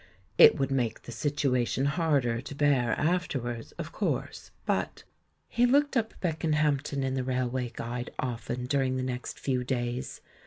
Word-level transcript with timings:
It 0.39 0.57
would 0.57 0.71
make 0.71 1.03
the 1.03 1.11
situation 1.11 1.85
harder 1.85 2.41
to 2.41 2.55
bear 2.55 2.93
after 2.99 3.39
wards, 3.41 3.71
of 3.73 3.91
course, 3.91 4.49
but 4.65 5.03
He 5.47 5.67
looked 5.67 5.95
up 5.95 6.15
"Beckenhampton" 6.21 7.03
in 7.03 7.13
the 7.13 7.23
Rail 7.23 7.47
way 7.47 7.71
Guide 7.75 8.09
often 8.17 8.65
during 8.65 8.97
the 8.97 9.03
next 9.03 9.37
few 9.37 9.63
days. 9.63 10.19